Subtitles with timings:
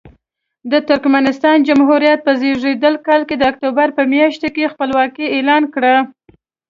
[0.71, 5.95] د ترکمنستان جمهوریت په زېږدیز کال د اکتوبر په میاشت کې خپلواکي اعلان کړه.